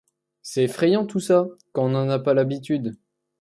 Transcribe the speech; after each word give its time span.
C’est 0.41 0.63
effrayant 0.63 1.05
tout 1.05 1.19
ça, 1.19 1.45
quand 1.73 1.85
on 1.85 1.89
n’en 1.89 2.09
a 2.09 2.17
pas 2.17 2.33
l’habitude. 2.33 2.97